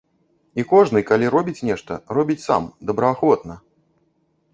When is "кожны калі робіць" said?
0.69-1.65